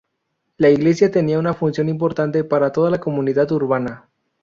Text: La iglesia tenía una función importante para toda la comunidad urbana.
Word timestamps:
La 0.57 0.71
iglesia 0.71 1.11
tenía 1.11 1.37
una 1.37 1.53
función 1.53 1.87
importante 1.87 2.43
para 2.43 2.71
toda 2.71 2.89
la 2.89 2.99
comunidad 2.99 3.51
urbana. 3.51 4.09